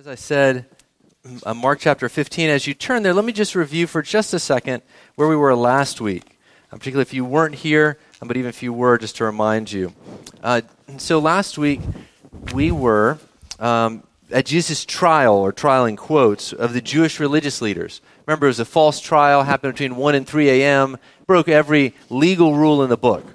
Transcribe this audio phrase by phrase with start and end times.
[0.00, 0.64] As I said,
[1.44, 4.38] uh, Mark chapter 15, as you turn there, let me just review for just a
[4.38, 4.82] second
[5.16, 6.38] where we were last week.
[6.72, 9.70] Uh, particularly if you weren't here, uh, but even if you were, just to remind
[9.70, 9.92] you.
[10.42, 10.62] Uh,
[10.96, 11.82] so last week,
[12.54, 13.18] we were
[13.58, 18.00] um, at Jesus' trial, or trial in quotes, of the Jewish religious leaders.
[18.24, 20.96] Remember, it was a false trial, happened between 1 and 3 a.m.,
[21.26, 23.26] broke every legal rule in the book,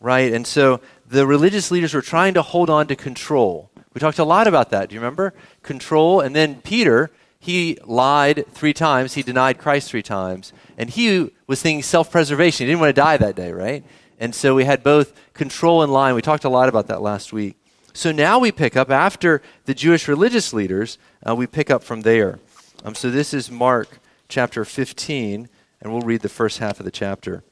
[0.00, 0.34] right?
[0.34, 3.69] And so the religious leaders were trying to hold on to control.
[3.92, 4.88] We talked a lot about that.
[4.88, 5.34] Do you remember?
[5.62, 6.20] Control.
[6.20, 9.14] And then Peter, he lied three times.
[9.14, 10.52] He denied Christ three times.
[10.78, 12.66] And he was thinking self preservation.
[12.66, 13.84] He didn't want to die that day, right?
[14.18, 16.14] And so we had both control and lying.
[16.14, 17.56] We talked a lot about that last week.
[17.92, 22.02] So now we pick up after the Jewish religious leaders, uh, we pick up from
[22.02, 22.38] there.
[22.84, 23.98] Um, so this is Mark
[24.28, 25.48] chapter 15,
[25.80, 27.42] and we'll read the first half of the chapter.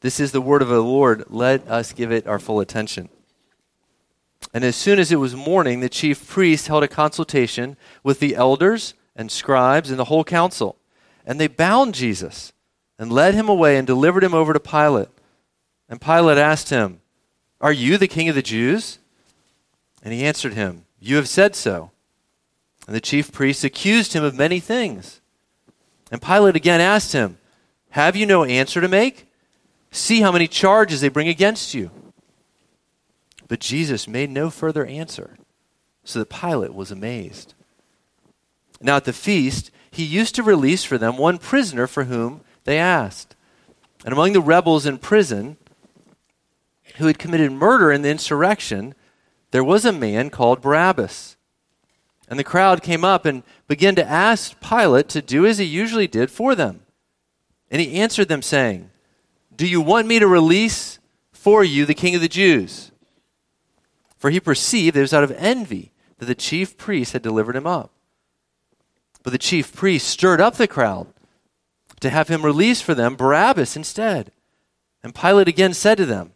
[0.00, 1.24] This is the word of the Lord.
[1.28, 3.10] Let us give it our full attention.
[4.54, 8.36] And as soon as it was morning, the chief priests held a consultation with the
[8.36, 10.76] elders and scribes and the whole council.
[11.24, 12.52] And they bound Jesus
[12.98, 15.08] and led him away and delivered him over to Pilate.
[15.88, 17.00] And Pilate asked him,
[17.60, 18.98] Are you the king of the Jews?
[20.02, 21.90] And he answered him, You have said so.
[22.86, 25.20] And the chief priests accused him of many things.
[26.10, 27.38] And Pilate again asked him,
[27.90, 29.26] Have you no answer to make?
[29.90, 31.90] See how many charges they bring against you.
[33.52, 35.36] But Jesus made no further answer,
[36.04, 37.52] so that Pilate was amazed.
[38.80, 42.78] Now at the feast, he used to release for them one prisoner for whom they
[42.78, 43.36] asked.
[44.06, 45.58] And among the rebels in prison
[46.96, 48.94] who had committed murder in the insurrection,
[49.50, 51.36] there was a man called Barabbas.
[52.30, 56.06] And the crowd came up and began to ask Pilate to do as he usually
[56.06, 56.86] did for them.
[57.70, 58.88] And he answered them, saying,
[59.54, 60.98] Do you want me to release
[61.32, 62.91] for you the king of the Jews?
[64.22, 67.66] For he perceived it was out of envy that the chief priests had delivered him
[67.66, 67.90] up.
[69.24, 71.08] But the chief priests stirred up the crowd
[71.98, 74.30] to have him release for them Barabbas instead.
[75.02, 76.34] And Pilate again said to them,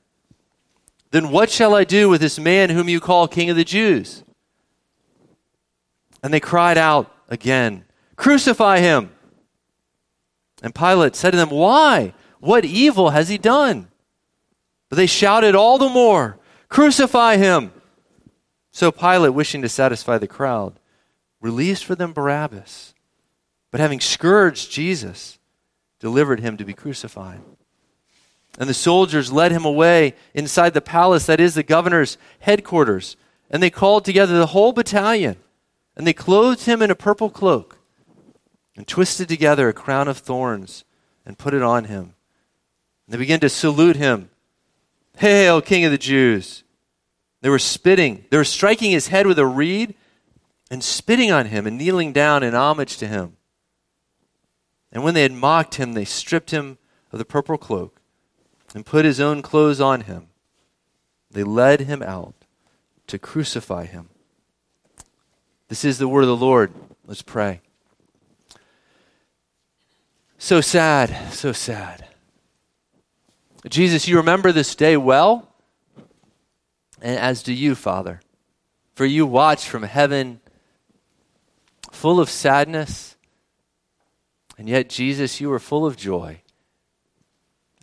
[1.12, 4.24] Then what shall I do with this man whom you call king of the Jews?
[6.24, 7.84] And they cried out again,
[8.16, 9.12] Crucify him!
[10.60, 12.14] And Pilate said to them, Why?
[12.40, 13.86] What evil has he done?
[14.88, 17.70] But they shouted all the more, Crucify him!
[18.76, 20.78] So Pilate, wishing to satisfy the crowd,
[21.40, 22.92] released for them Barabbas,
[23.70, 25.38] but having scourged Jesus,
[25.98, 27.40] delivered him to be crucified.
[28.58, 33.16] And the soldiers led him away inside the palace, that is the governor's headquarters.
[33.48, 35.36] And they called together the whole battalion.
[35.96, 37.78] And they clothed him in a purple cloak
[38.76, 40.84] and twisted together a crown of thorns
[41.24, 42.12] and put it on him.
[43.06, 44.28] And they began to salute him
[45.16, 46.62] Hail, King of the Jews!
[47.40, 48.24] They were spitting.
[48.30, 49.94] They were striking his head with a reed
[50.70, 53.36] and spitting on him and kneeling down in homage to him.
[54.90, 56.78] And when they had mocked him, they stripped him
[57.12, 58.00] of the purple cloak
[58.74, 60.28] and put his own clothes on him.
[61.30, 62.34] They led him out
[63.06, 64.08] to crucify him.
[65.68, 66.72] This is the word of the Lord.
[67.06, 67.60] Let's pray.
[70.38, 72.06] So sad, so sad.
[73.68, 75.52] Jesus, you remember this day well
[77.00, 78.20] and as do you, Father.
[78.94, 80.40] For you watch from heaven
[81.90, 83.16] full of sadness,
[84.58, 86.40] and yet, Jesus, you were full of joy.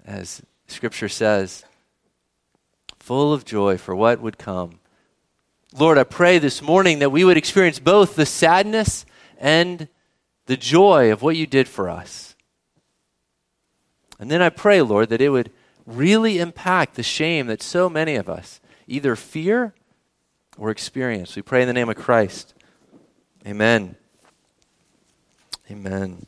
[0.06, 1.66] As Scripture says,
[3.00, 4.80] full of joy for what would come.
[5.78, 9.06] Lord, I pray this morning that we would experience both the sadness
[9.40, 9.88] and
[10.46, 12.36] the joy of what you did for us.
[14.20, 15.52] And then I pray, Lord, that it would
[15.86, 19.74] really impact the shame that so many of us either fear
[20.58, 21.36] or experience.
[21.36, 22.54] We pray in the name of Christ.
[23.46, 23.96] Amen.
[25.70, 26.26] Amen.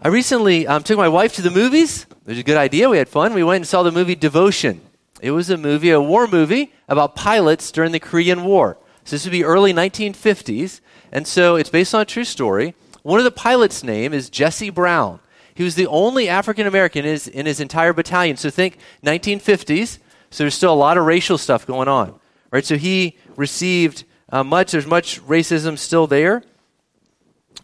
[0.00, 2.06] I recently um, took my wife to the movies.
[2.10, 2.88] It was a good idea.
[2.88, 3.34] We had fun.
[3.34, 4.80] We went and saw the movie Devotion.
[5.20, 8.78] It was a movie, a war movie about pilots during the Korean War.
[9.04, 10.80] So this would be early 1950s.
[11.10, 12.74] And so it's based on a true story.
[13.02, 15.20] One of the pilots' name is Jesse Brown.
[15.54, 18.36] He was the only African American in in his entire battalion.
[18.36, 19.98] So think 1950s.
[20.30, 22.18] So there's still a lot of racial stuff going on,
[22.50, 22.64] right?
[22.64, 24.72] So he received uh, much.
[24.72, 26.42] There's much racism still there,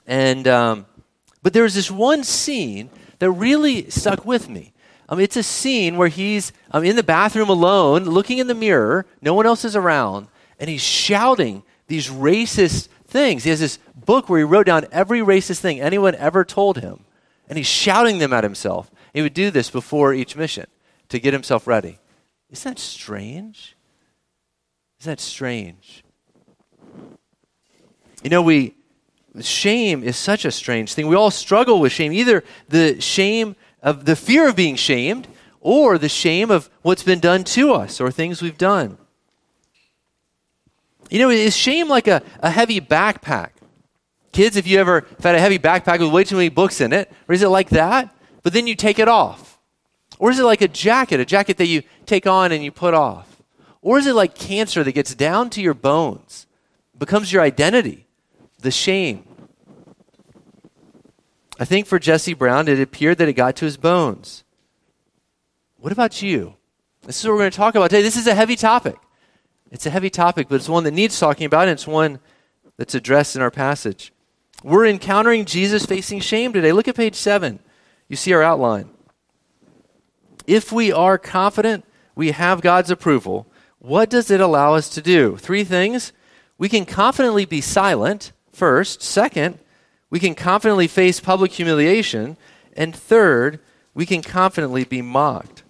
[0.06, 0.86] and um,
[1.42, 4.72] but there was this one scene that really stuck with me.
[5.08, 9.04] Um, it's a scene where he's um, in the bathroom alone, looking in the mirror.
[9.20, 10.28] No one else is around,
[10.58, 13.44] and he's shouting these racist things.
[13.44, 17.04] He has this book where he wrote down every racist thing anyone ever told him,
[17.48, 18.90] and he's shouting them at himself.
[19.12, 20.66] He would do this before each mission
[21.10, 21.98] to get himself ready.
[22.54, 23.74] Isn't that strange?
[25.00, 26.04] Isn't that strange?
[28.22, 28.76] You know, we
[29.40, 31.08] shame is such a strange thing.
[31.08, 35.26] We all struggle with shame, either the shame of the fear of being shamed
[35.60, 38.98] or the shame of what's been done to us or things we've done.
[41.10, 43.50] You know, is shame like a, a heavy backpack?
[44.30, 47.10] Kids, if you ever had a heavy backpack with way too many books in it,
[47.28, 48.14] or is it like that?
[48.44, 49.53] But then you take it off.
[50.18, 52.94] Or is it like a jacket, a jacket that you take on and you put
[52.94, 53.42] off?
[53.82, 56.46] Or is it like cancer that gets down to your bones,
[56.96, 58.06] becomes your identity,
[58.60, 59.24] the shame?
[61.58, 64.44] I think for Jesse Brown, it appeared that it got to his bones.
[65.78, 66.54] What about you?
[67.02, 68.02] This is what we're going to talk about today.
[68.02, 68.96] This is a heavy topic.
[69.70, 72.20] It's a heavy topic, but it's one that needs talking about, and it's one
[72.76, 74.12] that's addressed in our passage.
[74.62, 76.72] We're encountering Jesus facing shame today.
[76.72, 77.58] Look at page 7.
[78.08, 78.88] You see our outline.
[80.46, 83.46] If we are confident we have God's approval,
[83.78, 85.36] what does it allow us to do?
[85.36, 86.12] Three things.
[86.56, 89.02] We can confidently be silent, first.
[89.02, 89.58] Second,
[90.10, 92.36] we can confidently face public humiliation.
[92.76, 93.60] And third,
[93.94, 95.62] we can confidently be mocked.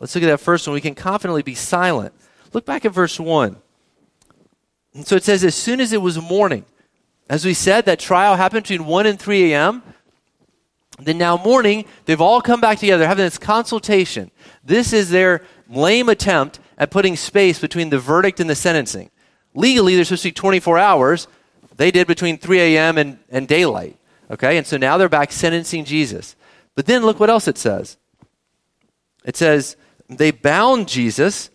[0.00, 0.74] Let's look at that first one.
[0.74, 2.14] We can confidently be silent.
[2.52, 3.56] Look back at verse 1.
[4.94, 6.64] And so it says, as soon as it was morning,
[7.28, 9.82] as we said, that trial happened between 1 and 3 a.m.
[10.98, 14.30] Then now morning, they've all come back together, having this consultation.
[14.64, 19.10] This is their lame attempt at putting space between the verdict and the sentencing.
[19.54, 21.28] Legally, they're supposed to be 24 hours.
[21.76, 22.98] They did between 3 a.m.
[22.98, 23.96] And, and daylight.
[24.30, 24.56] Okay?
[24.56, 26.34] And so now they're back sentencing Jesus.
[26.74, 27.96] But then look what else it says.
[29.24, 29.76] It says,
[30.08, 31.50] they bound Jesus.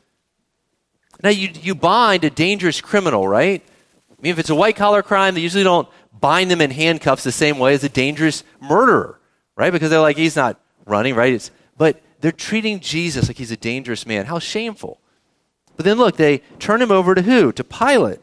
[1.21, 3.61] Now, you, you bind a dangerous criminal, right?
[4.09, 5.87] I mean, if it's a white collar crime, they usually don't
[6.17, 9.19] bind them in handcuffs the same way as a dangerous murderer
[9.55, 9.71] right?
[9.71, 11.33] Because they're like, he's not running, right?
[11.33, 14.25] It's, but they're treating Jesus like he's a dangerous man.
[14.25, 14.99] How shameful.
[15.75, 17.51] But then look, they turn him over to who?
[17.51, 18.19] To Pilate.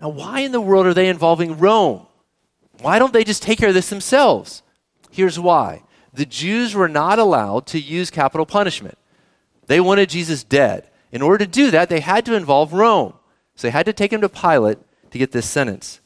[0.00, 2.06] Now, why in the world are they involving Rome?
[2.80, 4.62] Why don't they just take care of this themselves?
[5.10, 8.98] Here's why the Jews were not allowed to use capital punishment,
[9.66, 10.86] they wanted Jesus dead.
[11.12, 13.14] In order to do that, they had to involve Rome.
[13.56, 14.78] So they had to take him to Pilate
[15.10, 16.00] to get this sentence.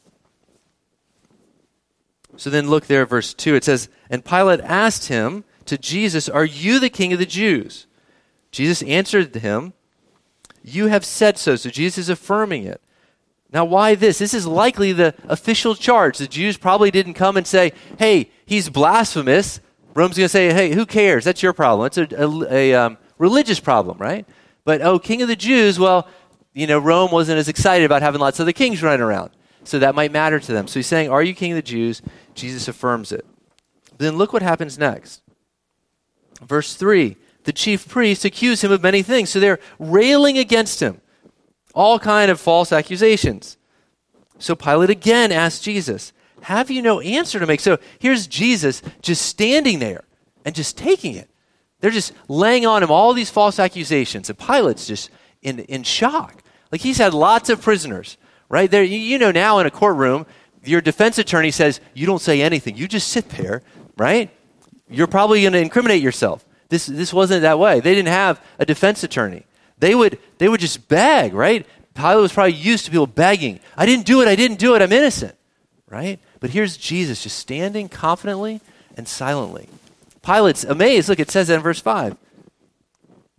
[2.37, 3.55] So then look there, verse 2.
[3.55, 7.87] It says, And Pilate asked him to Jesus, Are you the king of the Jews?
[8.51, 9.73] Jesus answered him,
[10.63, 11.55] You have said so.
[11.55, 12.81] So Jesus is affirming it.
[13.51, 14.17] Now, why this?
[14.17, 16.17] This is likely the official charge.
[16.17, 19.59] The Jews probably didn't come and say, Hey, he's blasphemous.
[19.93, 21.23] Rome's going to say, Hey, who cares?
[21.23, 21.87] That's your problem.
[21.87, 24.25] It's a, a, a um, religious problem, right?
[24.65, 26.07] But, oh, king of the Jews, well,
[26.53, 29.31] you know, Rome wasn't as excited about having lots of the kings running around.
[29.65, 30.67] So that might matter to them.
[30.67, 32.01] So he's saying, Are you king of the Jews?
[32.35, 33.25] Jesus affirms it.
[33.97, 35.21] Then look what happens next.
[36.41, 39.29] Verse 3 The chief priests accuse him of many things.
[39.29, 41.01] So they're railing against him,
[41.73, 43.57] all kind of false accusations.
[44.37, 46.11] So Pilate again asks Jesus,
[46.41, 47.61] Have you no answer to make?
[47.61, 50.03] So here's Jesus just standing there
[50.43, 51.29] and just taking it.
[51.79, 54.29] They're just laying on him all these false accusations.
[54.29, 55.09] And Pilate's just
[55.41, 56.43] in, in shock.
[56.71, 58.17] Like he's had lots of prisoners
[58.49, 58.69] right?
[58.69, 60.25] There, you know, now in a courtroom,
[60.67, 62.75] your defense attorney says, you don't say anything.
[62.75, 63.61] You just sit there,
[63.97, 64.29] right?
[64.89, 66.45] You're probably going to incriminate yourself.
[66.69, 67.79] This, this wasn't that way.
[67.79, 69.45] They didn't have a defense attorney.
[69.77, 71.65] They would, they would just beg, right?
[71.93, 73.59] Pilate was probably used to people begging.
[73.77, 74.27] I didn't do it.
[74.27, 74.81] I didn't do it.
[74.81, 75.35] I'm innocent,
[75.89, 76.19] right?
[76.39, 78.61] But here's Jesus just standing confidently
[78.97, 79.69] and silently.
[80.21, 81.09] Pilate's amazed.
[81.09, 82.17] Look, it says that in verse 5.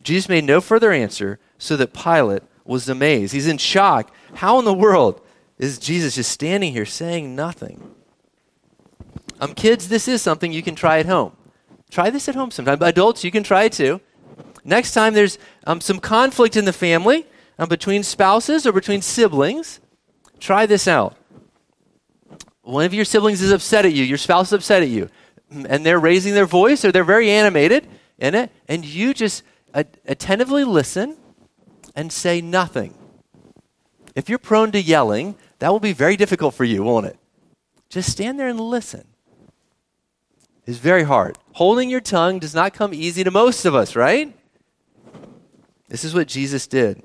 [0.02, 3.32] Jesus made no further answer, so that Pilate was amazed.
[3.32, 4.12] He's in shock.
[4.34, 5.20] How in the world
[5.58, 7.94] is Jesus just standing here saying nothing?
[9.40, 11.36] Um, kids, this is something you can try at home.
[11.90, 12.82] Try this at home sometime.
[12.82, 14.00] Adults, you can try it too.
[14.64, 17.26] Next time there's um, some conflict in the family
[17.58, 19.80] um, between spouses or between siblings,
[20.40, 21.16] try this out.
[22.62, 25.08] One of your siblings is upset at you, your spouse is upset at you,
[25.50, 27.86] and they're raising their voice or they're very animated
[28.18, 31.16] in it, and you just attentively listen
[31.94, 32.94] and say nothing.
[34.16, 37.18] If you're prone to yelling, that will be very difficult for you, won't it?
[37.88, 39.06] Just stand there and listen.
[40.66, 41.38] It's very hard.
[41.52, 44.36] Holding your tongue does not come easy to most of us, right?
[45.88, 47.02] This is what Jesus did.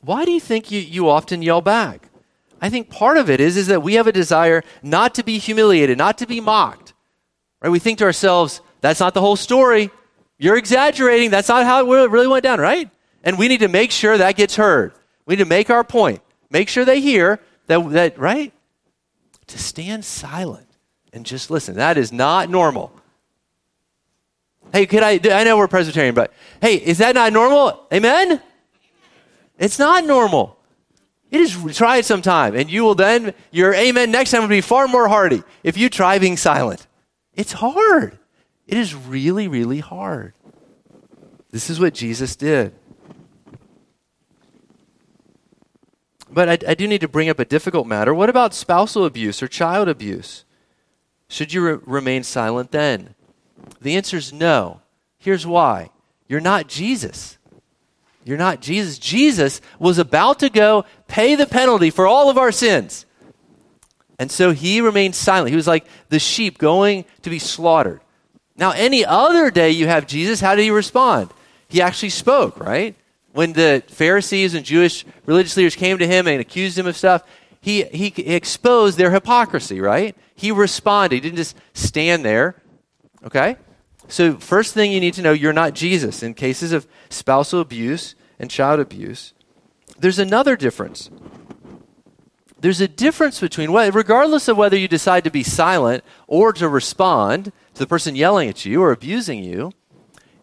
[0.00, 2.08] Why do you think you, you often yell back?
[2.60, 5.38] I think part of it is, is that we have a desire not to be
[5.38, 6.94] humiliated, not to be mocked.
[7.60, 7.70] Right?
[7.70, 9.90] We think to ourselves, that's not the whole story.
[10.38, 11.30] You're exaggerating.
[11.30, 12.90] That's not how it really went down, right?
[13.22, 14.92] And we need to make sure that gets heard.
[15.26, 16.22] We need to make our point.
[16.50, 18.52] Make sure they hear that, that right?
[19.48, 20.68] To stand silent
[21.12, 21.76] and just listen.
[21.76, 22.92] That is not normal.
[24.72, 25.18] Hey, could I?
[25.32, 27.86] I know we're Presbyterian, but hey, is that not normal?
[27.92, 28.40] Amen?
[29.58, 30.58] It's not normal.
[31.30, 34.60] It is try it sometime, and you will then your amen next time will be
[34.60, 36.86] far more hearty if you try being silent.
[37.34, 38.18] It's hard.
[38.66, 40.34] It is really, really hard.
[41.50, 42.74] This is what Jesus did.
[46.30, 48.12] But I, I do need to bring up a difficult matter.
[48.12, 50.44] What about spousal abuse or child abuse?
[51.28, 53.14] Should you re- remain silent then?
[53.80, 54.80] The answer is no.
[55.18, 55.90] Here's why
[56.28, 57.38] you're not Jesus.
[58.24, 58.98] You're not Jesus.
[58.98, 63.06] Jesus was about to go pay the penalty for all of our sins.
[64.18, 65.50] And so he remained silent.
[65.50, 68.00] He was like the sheep going to be slaughtered.
[68.56, 71.30] Now, any other day you have Jesus, how did he respond?
[71.68, 72.96] He actually spoke, right?
[73.32, 77.22] When the Pharisees and Jewish religious leaders came to him and accused him of stuff,
[77.60, 80.16] he, he exposed their hypocrisy, right?
[80.34, 81.16] He responded.
[81.16, 82.62] He didn't just stand there.
[83.24, 83.56] Okay?
[84.08, 86.22] So, first thing you need to know you're not Jesus.
[86.22, 89.34] In cases of spousal abuse and child abuse,
[89.98, 91.10] there's another difference.
[92.60, 97.52] There's a difference between, regardless of whether you decide to be silent or to respond
[97.74, 99.72] to the person yelling at you or abusing you,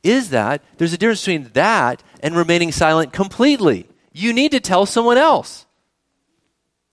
[0.05, 3.87] is that there's a difference between that and remaining silent completely.
[4.13, 5.65] You need to tell someone else.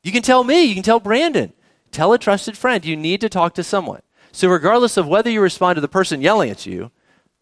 [0.03, 1.53] You can tell me, you can tell Brandon,
[1.93, 2.85] tell a trusted friend.
[2.85, 4.01] You need to talk to someone.
[4.33, 6.91] So, regardless of whether you respond to the person yelling at you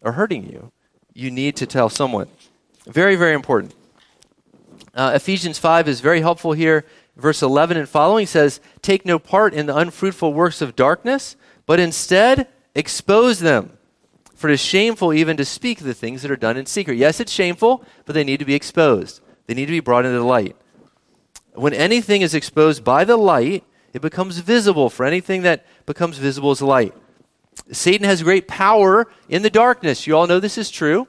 [0.01, 0.71] or hurting you,
[1.13, 2.27] you need to tell someone.
[2.85, 3.73] Very, very important.
[4.93, 6.85] Uh, Ephesians 5 is very helpful here.
[7.15, 11.79] Verse 11 and following says, Take no part in the unfruitful works of darkness, but
[11.79, 13.77] instead expose them.
[14.41, 16.97] For it is shameful even to speak the things that are done in secret.
[16.97, 19.21] Yes, it's shameful, but they need to be exposed.
[19.45, 20.55] They need to be brought into the light.
[21.53, 26.51] When anything is exposed by the light, it becomes visible, for anything that becomes visible
[26.51, 26.95] is light.
[27.71, 30.07] Satan has great power in the darkness.
[30.07, 31.07] You all know this is true.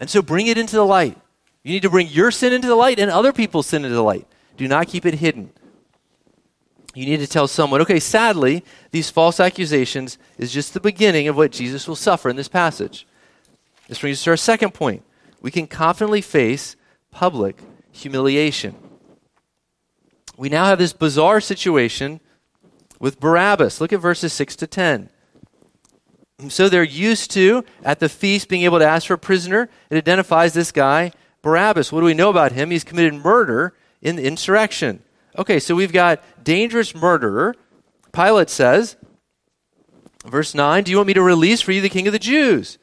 [0.00, 1.16] And so bring it into the light.
[1.62, 4.02] You need to bring your sin into the light and other people's sin into the
[4.02, 4.26] light.
[4.56, 5.52] Do not keep it hidden.
[6.94, 11.36] You need to tell someone, okay, sadly, these false accusations is just the beginning of
[11.36, 13.06] what Jesus will suffer in this passage.
[13.88, 15.02] This brings us to our second point.
[15.40, 16.76] We can confidently face
[17.12, 17.60] public
[17.92, 18.74] humiliation
[20.40, 22.18] we now have this bizarre situation
[22.98, 23.78] with Barabbas.
[23.78, 25.10] Look at verses 6 to 10.
[26.48, 29.68] So they're used to, at the feast, being able to ask for a prisoner.
[29.90, 31.92] It identifies this guy, Barabbas.
[31.92, 32.70] What do we know about him?
[32.70, 35.02] He's committed murder in the insurrection.
[35.38, 37.54] Okay, so we've got dangerous murderer.
[38.12, 38.96] Pilate says,
[40.26, 42.78] verse 9, Do you want me to release for you the king of the Jews?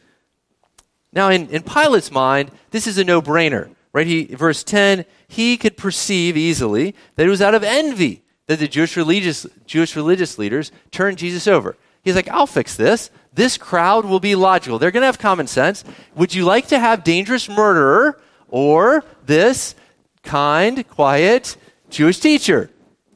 [1.11, 3.73] Now, in, in Pilate's mind, this is a no brainer.
[3.93, 4.07] Right?
[4.07, 8.67] He, verse 10, he could perceive easily that it was out of envy that the
[8.67, 11.75] Jewish religious, Jewish religious leaders turned Jesus over.
[12.03, 13.09] He's like, I'll fix this.
[13.33, 14.79] This crowd will be logical.
[14.79, 15.83] They're going to have common sense.
[16.15, 19.75] Would you like to have dangerous murderer or this
[20.23, 21.57] kind, quiet
[21.89, 22.69] Jewish teacher?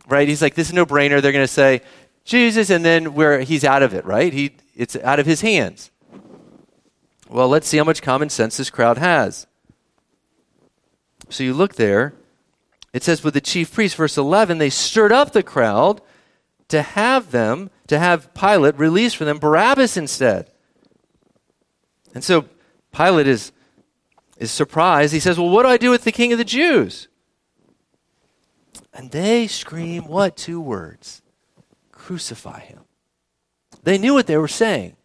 [0.08, 0.28] Right?
[0.28, 1.22] He's like, this is no brainer.
[1.22, 1.82] They're going to say,
[2.26, 4.32] Jesus, and then where he's out of it, right?
[4.32, 5.92] He, it's out of his hands.
[7.30, 9.48] Well, let's see how much common sense this crowd has.
[11.30, 12.14] So you look there,
[12.94, 16.02] it says, with the chief priests, verse 11, they stirred up the crowd
[16.68, 20.52] to have them, to have Pilate release for them Barabbas instead.
[22.14, 22.46] And so
[22.92, 23.52] Pilate is,
[24.38, 25.14] is surprised.
[25.14, 27.08] He says, Well, what do I do with the king of the Jews?
[28.94, 31.22] And they scream, What two words?
[31.92, 32.82] Crucify him.
[33.84, 34.96] They knew what they were saying.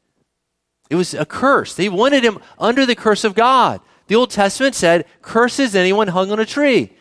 [0.88, 1.74] It was a curse.
[1.74, 3.80] They wanted him under the curse of God.
[4.06, 6.92] The Old Testament said, curses anyone hung on a tree.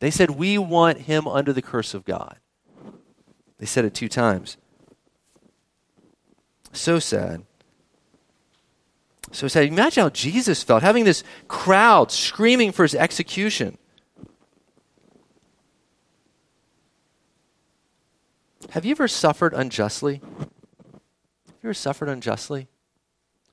[0.00, 2.38] They said, we want him under the curse of God.
[3.58, 4.56] They said it two times.
[6.72, 7.44] So sad.
[9.32, 9.66] So sad.
[9.66, 13.78] Imagine how Jesus felt, having this crowd screaming for his execution.
[18.70, 20.20] Have you ever suffered unjustly?
[20.40, 22.68] Have you ever suffered unjustly?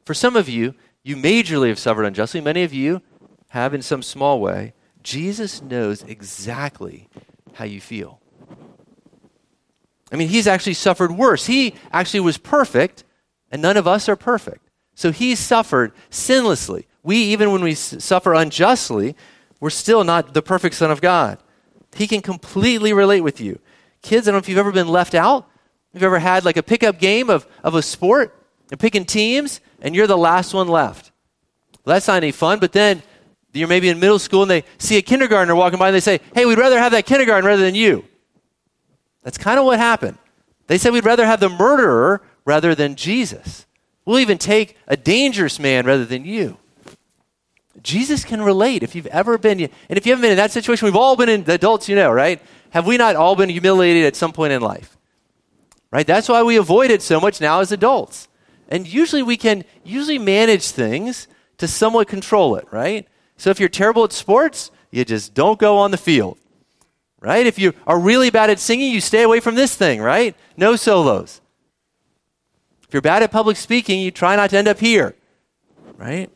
[0.03, 2.41] For some of you, you majorly have suffered unjustly.
[2.41, 3.01] Many of you
[3.49, 4.73] have in some small way.
[5.03, 7.07] Jesus knows exactly
[7.53, 8.19] how you feel.
[10.11, 11.45] I mean, he's actually suffered worse.
[11.45, 13.03] He actually was perfect,
[13.51, 14.69] and none of us are perfect.
[14.95, 16.85] So he suffered sinlessly.
[17.03, 19.15] We, even when we suffer unjustly,
[19.59, 21.39] we're still not the perfect Son of God.
[21.95, 23.59] He can completely relate with you.
[24.05, 25.49] Kids, I don't know if you've ever been left out.
[25.93, 29.61] Have you ever had like a pickup game of, of a sport and picking teams,
[29.81, 31.11] and you're the last one left.
[31.83, 33.01] Well, that's not any fun, but then
[33.51, 36.19] you're maybe in middle school and they see a kindergartner walking by and they say,
[36.35, 38.05] Hey, we'd rather have that kindergarten rather than you.
[39.23, 40.19] That's kind of what happened.
[40.67, 43.65] They said we'd rather have the murderer rather than Jesus.
[44.05, 46.57] We'll even take a dangerous man rather than you.
[47.81, 50.85] Jesus can relate if you've ever been, and if you haven't been in that situation,
[50.85, 52.41] we've all been in, the adults you know, right?
[52.75, 54.97] Have we not all been humiliated at some point in life?
[55.91, 56.05] Right?
[56.05, 58.27] That's why we avoid it so much now as adults.
[58.67, 63.07] And usually we can usually manage things to somewhat control it, right?
[63.37, 66.37] So if you're terrible at sports, you just don't go on the field.
[67.21, 67.47] Right?
[67.47, 70.35] If you are really bad at singing, you stay away from this thing, right?
[70.57, 71.39] No solos.
[72.85, 75.15] If you're bad at public speaking, you try not to end up here.
[75.95, 76.29] Right?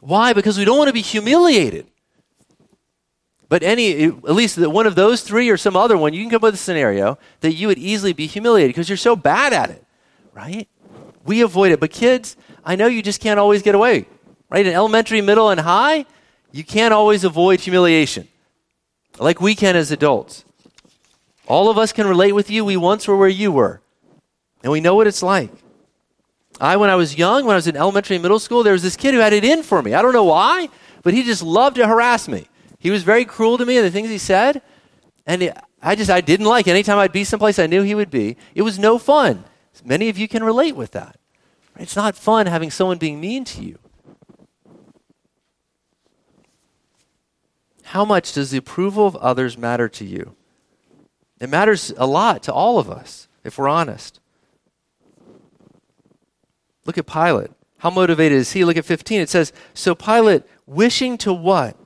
[0.00, 0.32] Why?
[0.32, 1.88] Because we don't want to be humiliated.
[3.52, 6.36] But any, at least one of those three or some other one, you can come
[6.36, 9.68] up with a scenario that you would easily be humiliated because you're so bad at
[9.68, 9.84] it,
[10.32, 10.66] right?
[11.26, 11.78] We avoid it.
[11.78, 14.06] But kids, I know you just can't always get away,
[14.48, 14.64] right?
[14.64, 16.06] In elementary, middle, and high,
[16.50, 18.26] you can't always avoid humiliation
[19.18, 20.46] like we can as adults.
[21.46, 22.64] All of us can relate with you.
[22.64, 23.82] We once were where you were,
[24.62, 25.50] and we know what it's like.
[26.58, 28.82] I, when I was young, when I was in elementary and middle school, there was
[28.82, 29.92] this kid who had it in for me.
[29.92, 30.70] I don't know why,
[31.02, 32.48] but he just loved to harass me.
[32.82, 34.60] He was very cruel to me and the things he said.
[35.24, 36.66] And I just, I didn't like.
[36.66, 39.44] Anytime I'd be someplace I knew he would be, it was no fun.
[39.84, 41.16] Many of you can relate with that.
[41.78, 43.78] It's not fun having someone being mean to you.
[47.84, 50.34] How much does the approval of others matter to you?
[51.38, 54.18] It matters a lot to all of us, if we're honest.
[56.84, 57.52] Look at Pilate.
[57.78, 58.64] How motivated is he?
[58.64, 59.20] Look at 15.
[59.20, 61.76] It says, So Pilate, wishing to what?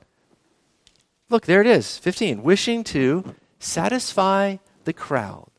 [1.29, 2.43] Look, there it is, 15.
[2.43, 5.49] Wishing to satisfy the crowd.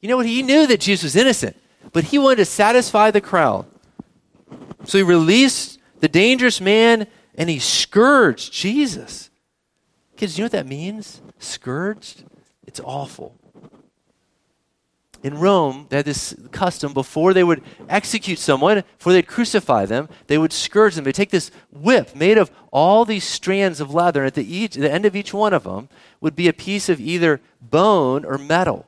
[0.00, 0.26] You know what?
[0.26, 1.56] He knew that Jesus was innocent,
[1.92, 3.66] but he wanted to satisfy the crowd.
[4.84, 9.30] So he released the dangerous man and he scourged Jesus.
[10.16, 11.20] Kids, you know what that means?
[11.38, 12.24] Scourged?
[12.66, 13.39] It's awful
[15.22, 20.08] in Rome, they had this custom before they would execute someone, before they'd crucify them,
[20.28, 21.04] they would scourge them.
[21.04, 24.74] They'd take this whip made of all these strands of leather, and at the, each,
[24.74, 28.38] the end of each one of them would be a piece of either bone or
[28.38, 28.86] metal.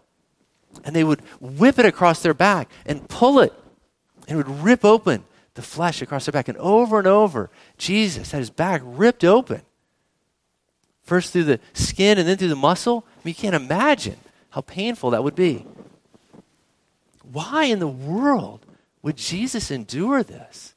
[0.84, 3.52] And they would whip it across their back and pull it,
[4.26, 6.48] and it would rip open the flesh across their back.
[6.48, 9.60] And over and over, Jesus had his back ripped open.
[11.02, 13.04] First through the skin and then through the muscle.
[13.06, 14.16] I mean, you can't imagine
[14.50, 15.66] how painful that would be
[17.30, 18.66] why in the world
[19.02, 20.74] would Jesus endure this?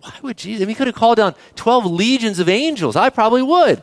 [0.00, 0.62] Why would Jesus?
[0.62, 2.96] I mean, he could have called down 12 legions of angels.
[2.96, 3.82] I probably would.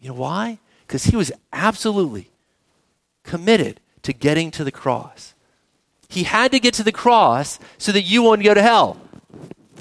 [0.00, 0.58] You know why?
[0.86, 2.30] Because he was absolutely
[3.22, 5.34] committed to getting to the cross.
[6.08, 9.00] He had to get to the cross so that you wouldn't go to hell,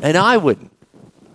[0.01, 0.71] and I wouldn't.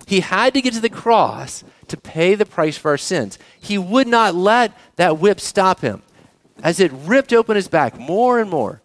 [0.07, 3.39] He had to get to the cross to pay the price for our sins.
[3.59, 6.03] He would not let that whip stop him.
[6.63, 8.81] As it ripped open his back more and more,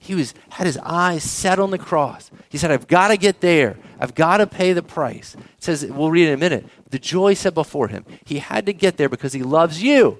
[0.00, 2.30] he was had his eyes set on the cross.
[2.48, 3.76] He said, I've got to get there.
[3.98, 5.34] I've got to pay the price.
[5.34, 6.66] It says, we'll read in a minute.
[6.90, 8.04] The joy set before him.
[8.24, 10.18] He had to get there because he loves you.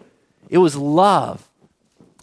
[0.48, 1.48] It was love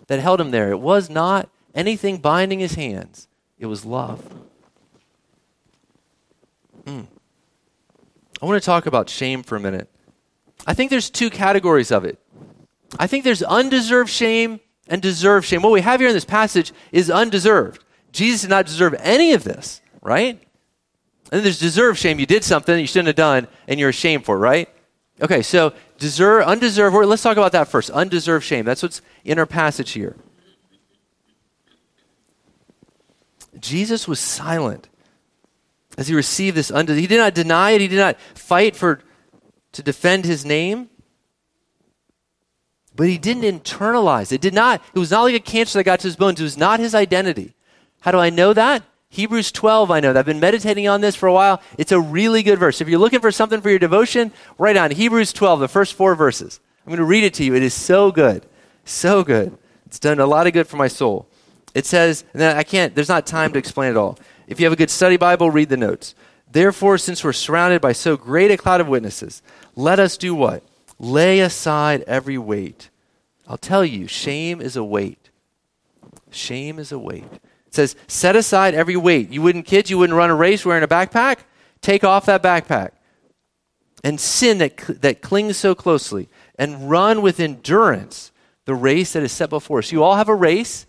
[0.08, 0.72] that held him there.
[0.72, 3.28] It was not anything binding his hands,
[3.60, 4.24] it was love.
[6.86, 7.08] Mm.
[8.42, 9.90] I want to talk about shame for a minute.
[10.68, 12.20] I think there's two categories of it.
[13.00, 15.62] I think there's undeserved shame and deserve shame.
[15.62, 17.84] What we have here in this passage is undeserved.
[18.12, 20.42] Jesus did not deserve any of this, right?
[21.32, 22.20] And there's deserved shame.
[22.20, 24.70] You did something you shouldn't have done, and you're ashamed for, right?
[25.22, 26.96] Okay, so deserve, undeserved.
[26.96, 27.90] Let's talk about that first.
[27.90, 28.66] Undeserved shame.
[28.66, 30.16] That's what's in our passage here.
[33.60, 34.90] Jesus was silent
[35.98, 36.70] as he received this.
[36.70, 37.82] Unde- he did not deny it.
[37.82, 39.02] He did not fight for
[39.72, 40.90] to defend his name.
[42.96, 44.32] But he didn't internalize.
[44.32, 46.40] It did not, it was not like a cancer that got to his bones.
[46.40, 47.54] It was not his identity.
[48.02, 48.84] How do I know that?
[49.10, 50.20] Hebrews 12, I know that.
[50.20, 51.62] I've been meditating on this for a while.
[51.78, 52.82] It's a really good verse.
[52.82, 56.16] If you're looking for something for your devotion, write on Hebrews 12, the first four
[56.16, 56.60] verses.
[56.86, 57.56] I'm going to read it to you.
[57.56, 58.46] It is so good.
[58.84, 59.58] So good.
[59.86, 61.28] It's done a lot of good for my soul.
[61.74, 64.20] It says, and I can't, there's not time to explain it all.
[64.48, 66.14] If you have a good study Bible, read the notes.
[66.52, 69.42] Therefore, since we're surrounded by so great a cloud of witnesses,
[69.76, 70.64] let us do what?
[71.00, 72.90] Lay aside every weight.
[73.48, 75.30] I'll tell you, shame is a weight.
[76.32, 77.32] Shame is a weight.
[77.68, 79.30] It says, set aside every weight.
[79.30, 81.40] You wouldn't, kids, you wouldn't run a race wearing a backpack?
[81.82, 82.92] Take off that backpack.
[84.04, 88.32] And sin that, that clings so closely, and run with endurance
[88.66, 89.92] the race that is set before us.
[89.92, 90.86] You all have a race,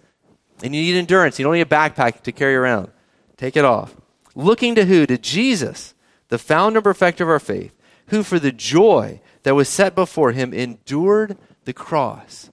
[0.62, 1.38] and you need endurance.
[1.38, 2.90] You don't need a backpack to carry around.
[3.36, 3.96] Take it off.
[4.34, 5.06] Looking to who?
[5.06, 5.94] To Jesus,
[6.28, 7.74] the founder and perfecter of our faith,
[8.08, 12.50] who for the joy that was set before him endured the cross.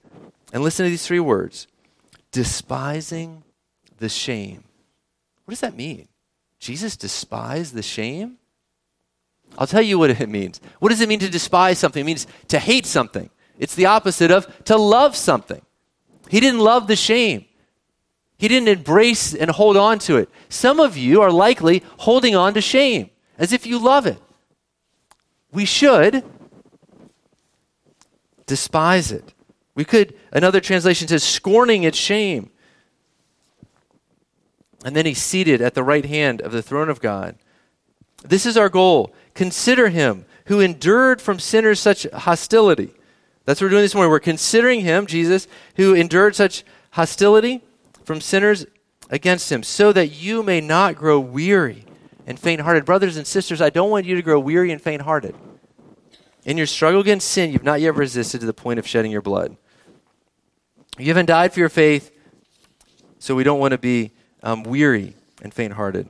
[0.52, 1.66] And listen to these three words
[2.30, 3.42] despising
[3.98, 4.62] the shame.
[5.44, 6.06] What does that mean?
[6.60, 8.38] Jesus despised the shame?
[9.58, 10.60] I'll tell you what it means.
[10.78, 12.00] What does it mean to despise something?
[12.00, 13.28] It means to hate something.
[13.58, 15.62] It's the opposite of to love something.
[16.28, 17.44] He didn't love the shame.
[18.38, 20.28] He didn't embrace and hold on to it.
[20.48, 24.20] Some of you are likely holding on to shame as if you love it.
[25.50, 26.24] We should
[28.46, 29.32] despise it.
[29.74, 32.50] We could, another translation says, scorning its shame.
[34.84, 37.36] And then he's seated at the right hand of the throne of God.
[38.22, 39.14] This is our goal.
[39.34, 42.92] Consider him who endured from sinners such hostility.
[43.44, 44.10] That's what we're doing this morning.
[44.10, 47.62] We're considering him, Jesus, who endured such hostility
[48.04, 48.66] from sinners
[49.10, 51.84] against him, so that you may not grow weary
[52.26, 52.84] and faint hearted.
[52.84, 55.34] Brothers and sisters, I don't want you to grow weary and faint hearted.
[56.44, 59.22] In your struggle against sin, you've not yet resisted to the point of shedding your
[59.22, 59.56] blood.
[60.98, 62.10] You haven't died for your faith,
[63.18, 66.08] so we don't want to be um, weary and faint hearted.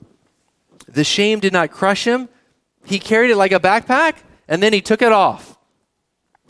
[0.89, 2.29] The shame did not crush him.
[2.85, 4.17] He carried it like a backpack,
[4.49, 5.57] and then he took it off.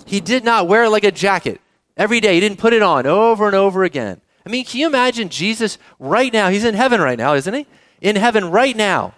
[0.06, 1.60] He did not wear it like a jacket
[1.96, 2.34] every day.
[2.34, 4.20] He didn't put it on over and over again.
[4.44, 6.48] I mean, can you imagine Jesus right now?
[6.48, 7.66] He's in heaven right now, isn't he?
[8.00, 9.14] In heaven right now,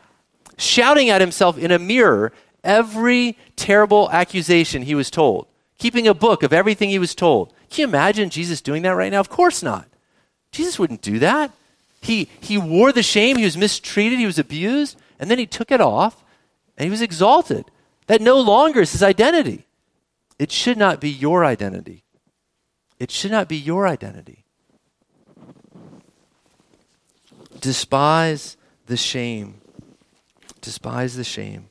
[0.59, 2.33] shouting at himself in a mirror
[2.67, 5.47] every terrible accusation he was told,
[5.79, 7.55] keeping a book of everything he was told.
[7.71, 9.21] Can you imagine Jesus doing that right now?
[9.21, 9.89] Of course not.
[10.53, 11.53] Jesus wouldn't do that.
[12.01, 15.71] He, he wore the shame, he was mistreated, he was abused, and then he took
[15.71, 16.23] it off
[16.77, 17.65] and he was exalted.
[18.07, 19.67] That no longer is his identity.
[20.39, 22.05] It should not be your identity.
[22.99, 24.45] It should not be your identity.
[27.61, 29.61] Despise the shame.
[30.61, 31.69] Despise the shame.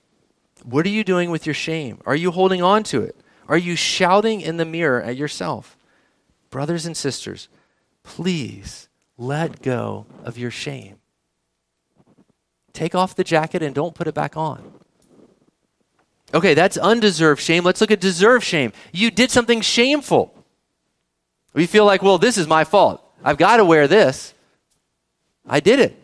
[0.66, 2.00] What are you doing with your shame?
[2.06, 3.16] Are you holding on to it?
[3.48, 5.78] Are you shouting in the mirror at yourself?
[6.50, 7.50] Brothers and sisters,
[8.02, 10.96] please let go of your shame.
[12.74, 14.74] Take off the jacket and don't put it back on.
[16.34, 17.64] Okay, that's undeserved shame.
[17.64, 18.74] Let's look at deserved shame.
[18.92, 20.34] You did something shameful.
[21.54, 23.02] We feel like, well, this is my fault.
[23.24, 24.34] I've got to wear this.
[25.48, 26.02] I did it.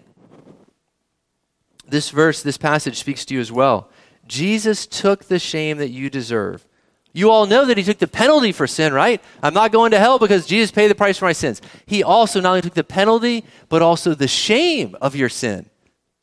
[1.87, 3.89] This verse, this passage speaks to you as well.
[4.31, 6.65] Jesus took the shame that you deserve.
[7.11, 9.21] You all know that he took the penalty for sin, right?
[9.43, 11.61] I'm not going to hell because Jesus paid the price for my sins.
[11.85, 15.69] He also not only took the penalty, but also the shame of your sin.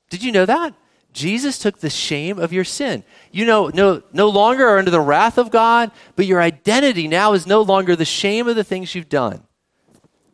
[0.08, 0.72] Did you know that?
[1.12, 3.04] Jesus took the shame of your sin.
[3.30, 7.34] You know, no, no longer are under the wrath of God, but your identity now
[7.34, 9.42] is no longer the shame of the things you've done.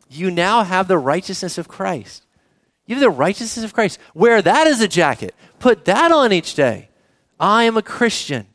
[0.09, 2.25] You now have the righteousness of Christ.
[2.85, 3.99] You have the righteousness of Christ.
[4.13, 5.35] Wear that as a jacket.
[5.59, 6.87] Put that on each day.
[7.39, 8.47] I am a Christian.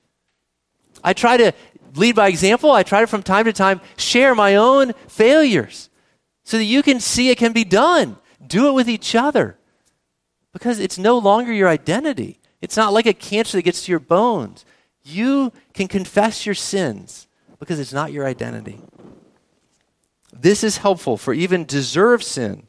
[1.02, 1.52] I try to
[1.94, 2.70] lead by example.
[2.70, 5.90] I try to, from time to time, share my own failures
[6.44, 8.16] so that you can see it can be done.
[8.46, 9.58] Do it with each other
[10.52, 12.40] because it's no longer your identity.
[12.60, 14.64] It's not like a cancer that gets to your bones.
[15.02, 17.26] You can confess your sins
[17.58, 18.80] because it's not your identity.
[20.32, 22.66] This is helpful for even deserved sin.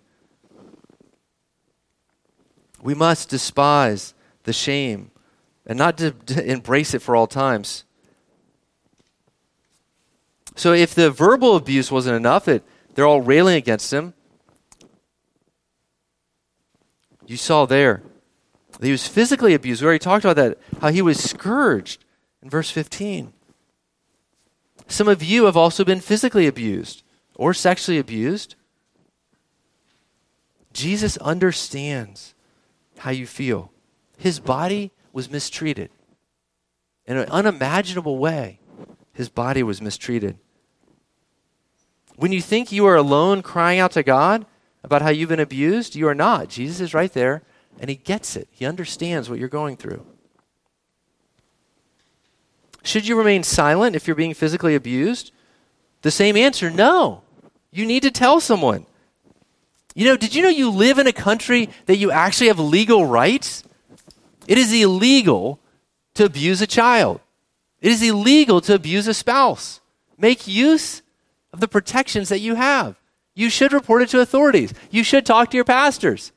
[2.81, 5.10] We must despise the shame
[5.71, 7.85] and not to, to embrace it for all times.
[10.57, 14.13] So if the verbal abuse wasn't enough, it, they're all railing against him.
[17.25, 18.03] You saw there
[18.77, 19.81] that he was physically abused.
[19.81, 22.03] We already talked about that, how he was scourged
[22.43, 23.31] in verse 15.
[24.89, 27.01] Some of you have also been physically abused
[27.35, 28.55] or sexually abused.
[30.73, 32.35] Jesus understands
[32.97, 33.71] how you feel.
[34.17, 35.89] His body was mistreated.
[37.05, 38.59] In an unimaginable way,
[39.13, 40.37] his body was mistreated.
[42.15, 44.45] When you think you are alone crying out to God
[44.83, 46.49] about how you've been abused, you are not.
[46.49, 47.41] Jesus is right there,
[47.79, 48.47] and he gets it.
[48.51, 50.05] He understands what you're going through.
[52.83, 55.31] Should you remain silent if you're being physically abused?
[56.01, 57.23] The same answer no.
[57.71, 58.85] You need to tell someone.
[59.93, 63.05] You know, did you know you live in a country that you actually have legal
[63.05, 63.63] rights?
[64.47, 65.59] It is illegal
[66.15, 67.21] to abuse a child.
[67.79, 69.81] It is illegal to abuse a spouse.
[70.17, 71.01] Make use
[71.53, 72.95] of the protections that you have.
[73.33, 74.73] You should report it to authorities.
[74.89, 76.31] You should talk to your pastors.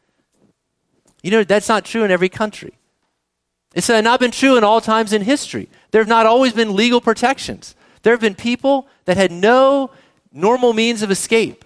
[1.22, 2.74] You know, that's not true in every country.
[3.74, 5.68] It's uh, not been true in all times in history.
[5.90, 7.74] There have not always been legal protections.
[8.02, 9.90] There have been people that had no
[10.32, 11.64] normal means of escape.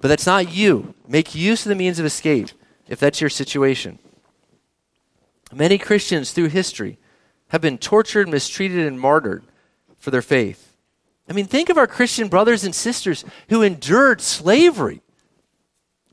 [0.00, 0.94] But that's not you.
[1.06, 2.50] Make use of the means of escape
[2.88, 3.98] if that's your situation.
[5.52, 6.98] Many Christians through history
[7.48, 9.44] have been tortured, mistreated, and martyred
[9.98, 10.76] for their faith.
[11.28, 15.02] I mean, think of our Christian brothers and sisters who endured slavery.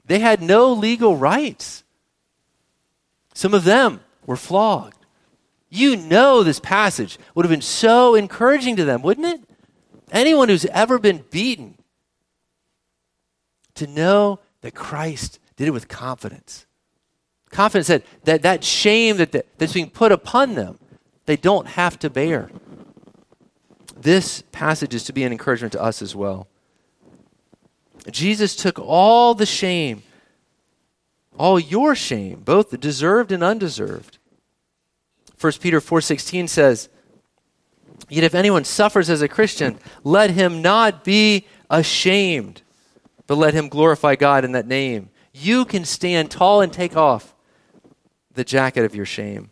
[0.05, 1.83] They had no legal rights.
[3.33, 5.05] Some of them were flogged.
[5.69, 9.41] You know this passage would have been so encouraging to them, wouldn't it?
[10.11, 11.75] Anyone who's ever been beaten,
[13.75, 16.65] to know that Christ did it with confidence.
[17.49, 20.79] Confidence that that, that shame that, that, that's being put upon them,
[21.25, 22.49] they don't have to bear.
[23.95, 26.47] This passage is to be an encouragement to us as well.
[28.09, 30.03] Jesus took all the shame,
[31.37, 34.17] all your shame, both the deserved and undeserved.
[35.39, 36.89] 1 Peter 4:16 says,
[38.07, 42.61] "Yet if anyone suffers as a Christian, let him not be ashamed,
[43.27, 47.35] but let him glorify God in that name." You can stand tall and take off
[48.39, 49.51] the jacket of your shame.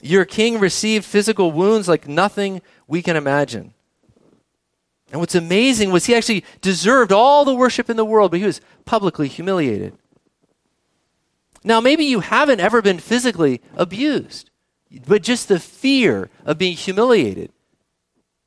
[0.00, 3.74] Your king received physical wounds like nothing we can imagine.
[5.12, 8.46] And what's amazing was he actually deserved all the worship in the world, but he
[8.46, 9.92] was publicly humiliated.
[11.62, 14.50] Now, maybe you haven't ever been physically abused,
[15.06, 17.52] but just the fear of being humiliated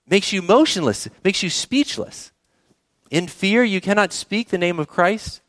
[0.08, 2.32] makes you motionless, makes you speechless.
[3.12, 5.42] In fear, you cannot speak the name of Christ.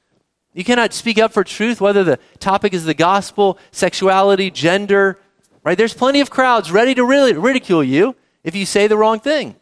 [0.57, 5.21] You cannot speak up for truth, whether the topic is the gospel, sexuality, gender,
[5.62, 5.79] right?
[5.79, 9.55] There's plenty of crowds ready to really ridicule you if you say the wrong thing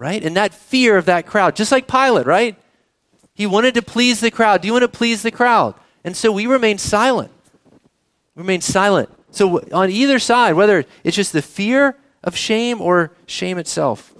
[0.00, 0.24] right?
[0.24, 2.56] And that fear of that crowd, just like Pilate, right?
[3.34, 4.62] He wanted to please the crowd.
[4.62, 5.74] Do you want to please the crowd?
[6.02, 7.30] And so we remain silent.
[8.34, 9.10] We remain silent.
[9.30, 14.14] So on either side, whether it's just the fear of shame or shame itself.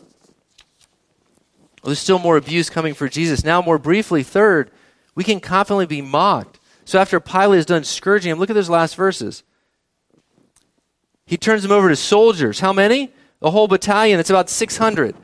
[1.82, 3.42] Well, there's still more abuse coming for Jesus.
[3.42, 4.70] Now, more briefly, third,
[5.14, 6.58] we can confidently be mocked.
[6.84, 9.42] So after Pilate has done scourging him, look at those last verses.
[11.26, 12.60] He turns them over to soldiers.
[12.60, 13.12] How many?
[13.40, 14.18] The whole battalion.
[14.18, 15.14] It's about 600.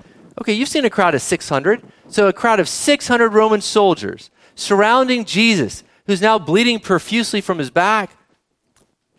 [0.41, 1.83] Okay, you've seen a crowd of 600.
[2.09, 7.71] So a crowd of 600 Roman soldiers surrounding Jesus, who's now bleeding profusely from his
[7.71, 8.11] back.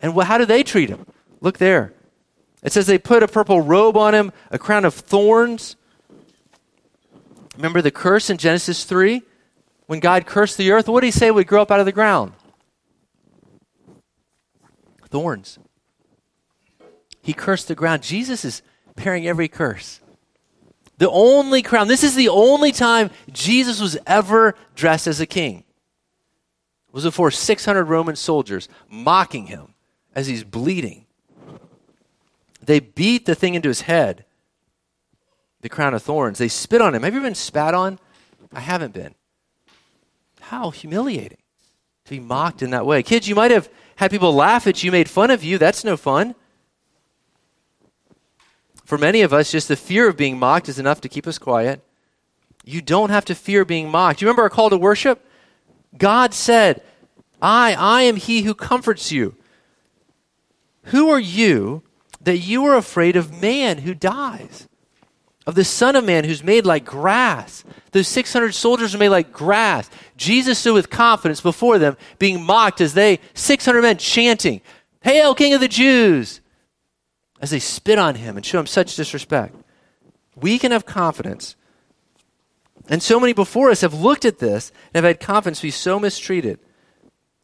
[0.00, 1.06] And how do they treat him?
[1.40, 1.92] Look there.
[2.62, 5.76] It says they put a purple robe on him, a crown of thorns.
[7.56, 9.22] Remember the curse in Genesis 3?
[9.88, 11.92] When God cursed the earth, what did he say would grow up out of the
[11.92, 12.34] ground?
[15.08, 15.58] Thorns.
[17.22, 18.02] He cursed the ground.
[18.02, 18.60] Jesus is
[18.96, 20.00] bearing every curse.
[20.98, 25.64] The only crown, this is the only time Jesus was ever dressed as a king.
[26.88, 29.72] It was before 600 Roman soldiers mocking him
[30.14, 31.06] as he's bleeding.
[32.62, 34.26] They beat the thing into his head,
[35.62, 36.36] the crown of thorns.
[36.36, 37.04] They spit on him.
[37.04, 37.98] Have you ever been spat on?
[38.52, 39.14] I haven't been.
[40.48, 41.38] How humiliating
[42.06, 43.02] to be mocked in that way.
[43.02, 45.58] Kids, you might have had people laugh at you, made fun of you.
[45.58, 46.34] That's no fun.
[48.84, 51.36] For many of us, just the fear of being mocked is enough to keep us
[51.36, 51.82] quiet.
[52.64, 54.22] You don't have to fear being mocked.
[54.22, 55.22] You remember our call to worship?
[55.98, 56.82] God said,
[57.42, 59.34] I, I am he who comforts you.
[60.84, 61.82] Who are you
[62.22, 64.66] that you are afraid of man who dies?
[65.48, 67.64] Of the Son of Man who's made like grass.
[67.92, 69.88] Those 600 soldiers are made like grass.
[70.18, 74.60] Jesus stood with confidence before them, being mocked as they, 600 men chanting,
[75.00, 76.42] Hail, King of the Jews!
[77.40, 79.54] as they spit on him and show him such disrespect.
[80.36, 81.56] We can have confidence.
[82.90, 85.70] And so many before us have looked at this and have had confidence to be
[85.70, 86.58] so mistreated.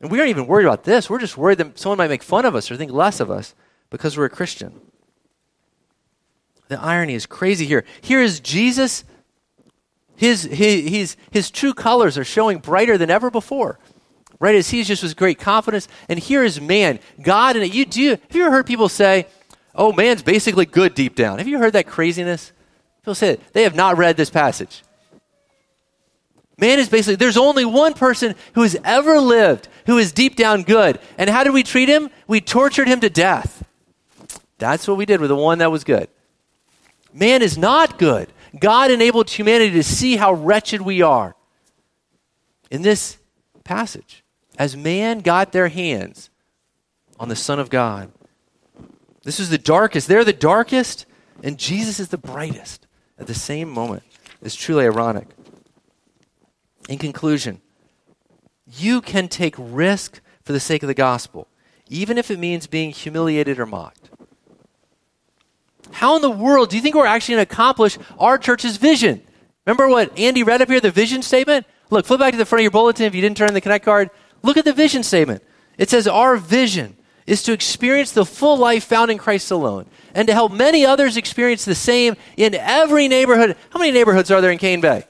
[0.00, 1.08] And we aren't even worried about this.
[1.08, 3.54] We're just worried that someone might make fun of us or think less of us
[3.88, 4.80] because we're a Christian.
[6.68, 7.84] The irony is crazy here.
[8.00, 9.04] Here is Jesus.
[10.16, 13.78] His, his, his, true colors are showing brighter than ever before.
[14.40, 15.88] Right as he's just with great confidence.
[16.08, 17.56] And here is man, God.
[17.56, 18.10] And you do.
[18.10, 19.26] Have you ever heard people say,
[19.74, 21.38] oh, man's basically good deep down.
[21.38, 22.52] Have you heard that craziness?
[23.02, 23.52] People say it.
[23.52, 24.82] They have not read this passage.
[26.58, 30.62] Man is basically, there's only one person who has ever lived who is deep down
[30.62, 31.00] good.
[31.18, 32.10] And how did we treat him?
[32.28, 33.64] We tortured him to death.
[34.58, 36.08] That's what we did with the one that was good.
[37.14, 38.32] Man is not good.
[38.58, 41.36] God enabled humanity to see how wretched we are.
[42.70, 43.18] In this
[43.62, 44.24] passage,
[44.58, 46.28] as man got their hands
[47.18, 48.10] on the Son of God,
[49.22, 50.08] this is the darkest.
[50.08, 51.06] They're the darkest,
[51.42, 54.02] and Jesus is the brightest at the same moment.
[54.42, 55.28] It's truly ironic.
[56.88, 57.60] In conclusion,
[58.66, 61.46] you can take risk for the sake of the gospel,
[61.88, 64.10] even if it means being humiliated or mocked.
[65.94, 69.22] How in the world do you think we're actually going to accomplish our church's vision?
[69.64, 71.66] Remember what Andy read up here, the vision statement?
[71.88, 73.84] Look, flip back to the front of your bulletin if you didn't turn the Connect
[73.84, 74.10] card.
[74.42, 75.44] Look at the vision statement.
[75.78, 76.96] It says, Our vision
[77.28, 81.16] is to experience the full life found in Christ alone and to help many others
[81.16, 83.56] experience the same in every neighborhood.
[83.70, 85.04] How many neighborhoods are there in Cane Bay?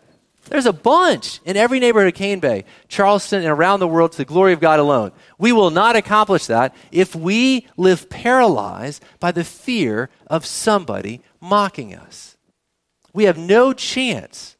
[0.48, 4.18] There's a bunch in every neighborhood of Cane Bay, Charleston, and around the world to
[4.18, 5.12] the glory of God alone.
[5.38, 11.94] We will not accomplish that if we live paralyzed by the fear of somebody mocking
[11.94, 12.36] us.
[13.12, 14.56] We have no chance.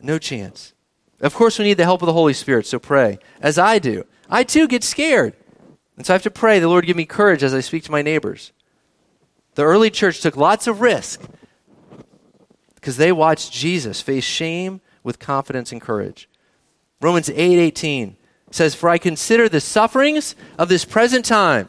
[0.00, 0.74] No chance.
[1.20, 4.04] Of course, we need the help of the Holy Spirit, so pray, as I do.
[4.30, 5.34] I too get scared.
[5.96, 7.90] And so I have to pray, the Lord give me courage as I speak to
[7.90, 8.52] my neighbors.
[9.56, 11.20] The early church took lots of risk
[12.88, 16.26] because they watched Jesus face shame with confidence and courage.
[17.02, 18.16] Romans 8:18
[18.48, 21.68] 8, says, "For I consider the sufferings of this present time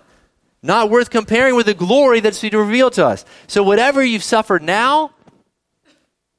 [0.63, 4.23] not worth comparing with the glory that's to be revealed to us." So whatever you've
[4.23, 5.11] suffered now,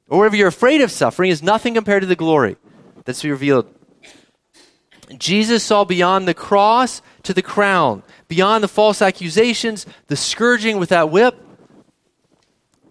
[0.09, 2.57] or whatever you're afraid of suffering, is nothing compared to the glory
[3.05, 3.67] that's to be revealed.
[5.15, 10.89] Jesus saw beyond the cross to the crown, beyond the false accusations, the scourging with
[10.89, 11.35] that whip,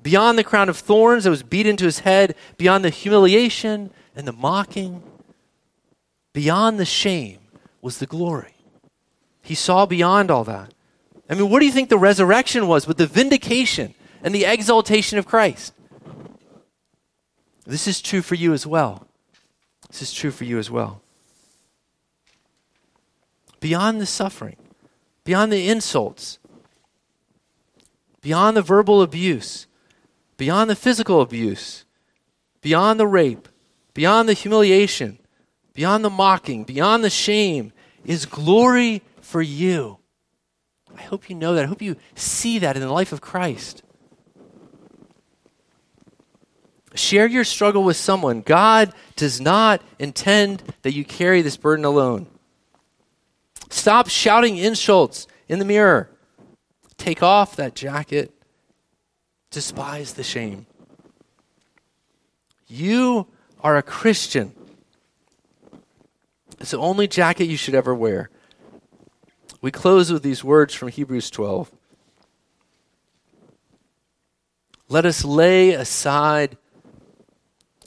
[0.03, 4.27] beyond the crown of thorns that was beat into his head, beyond the humiliation and
[4.27, 5.03] the mocking,
[6.33, 7.39] beyond the shame
[7.83, 8.55] was the glory.
[9.43, 10.73] He saw beyond all that.
[11.29, 15.19] I mean, what do you think the resurrection was with the vindication and the exaltation
[15.19, 15.73] of Christ?
[17.65, 19.07] This is true for you as well.
[19.89, 21.03] This is true for you as well.
[23.61, 24.57] Beyond the suffering,
[25.25, 26.39] beyond the insults,
[28.23, 29.67] beyond the verbal abuse,
[30.41, 31.85] beyond the physical abuse,
[32.63, 33.47] beyond the rape,
[33.93, 35.19] beyond the humiliation,
[35.75, 37.71] beyond the mocking, beyond the shame,
[38.07, 39.99] is glory for you.
[40.97, 41.65] I hope you know that.
[41.65, 43.83] I hope you see that in the life of Christ.
[46.95, 48.41] Share your struggle with someone.
[48.41, 52.27] God does not intend that you carry this burden alone.
[53.69, 56.09] Stop shouting insults in the mirror.
[56.97, 58.40] Take off that jacket
[59.51, 60.67] despise the shame.
[62.67, 63.27] You
[63.61, 64.55] are a Christian.
[66.61, 68.31] It's the only jacket you should ever wear.
[69.61, 71.71] We close with these words from Hebrews 12.
[74.89, 76.57] Let us lay aside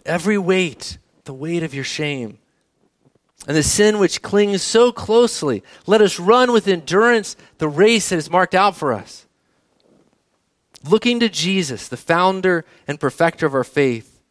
[0.06, 2.39] every weight, the weight of your shame,
[3.47, 5.63] and the sin which clings so closely.
[5.86, 9.26] Let us run with endurance the race that is marked out for us
[10.83, 14.21] looking to Jesus, the founder and perfecter of our faith,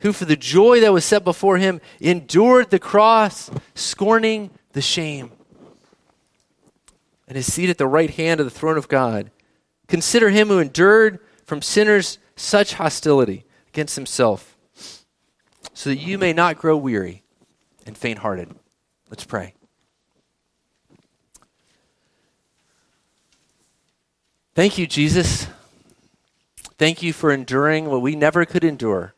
[0.00, 5.30] who for the joy that was set before him endured the cross, scorning the shame,
[7.28, 9.30] and is seated at the right hand of the throne of God.
[9.86, 14.56] Consider him who endured from sinners such hostility against himself,
[15.72, 17.22] so that you may not grow weary
[17.86, 18.50] and faint hearted.
[19.08, 19.54] Let's pray.
[24.54, 25.46] Thank you, Jesus.
[26.78, 29.14] Thank you for enduring what we never could endure.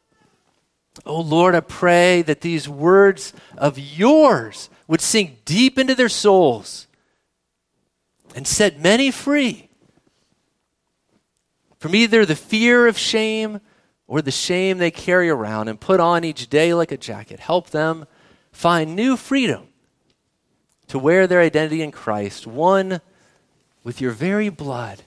[1.05, 6.87] Oh Lord, I pray that these words of yours would sink deep into their souls
[8.35, 9.69] and set many free
[11.79, 13.61] from either the fear of shame
[14.07, 17.41] or the shame they carry around and put on each day like a jacket.
[17.41, 18.07] Help them
[18.53, 19.69] find new freedom
[20.89, 23.01] to wear their identity in Christ, won
[23.83, 25.03] with your very blood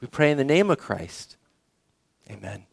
[0.00, 1.36] we pray in the name of Christ.
[2.30, 2.66] Amen.